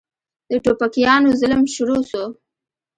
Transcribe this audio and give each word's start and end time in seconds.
د 0.49 0.51
ټوپکيانو 0.63 1.29
ظلم 1.39 1.61
شروع 1.75 1.99
سو. 2.09 2.23